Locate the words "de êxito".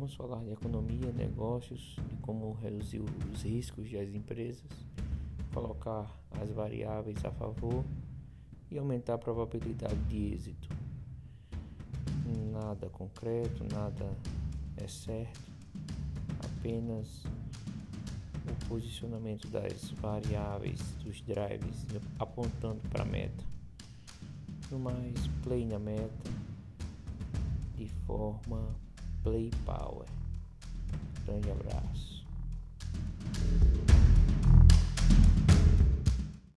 10.08-10.70